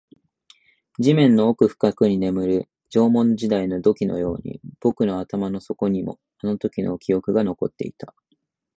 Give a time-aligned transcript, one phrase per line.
[0.97, 8.15] 地面の奥深くに眠る縄文時代の土器のように、僕の頭の底にもあのときの記憶が残っていた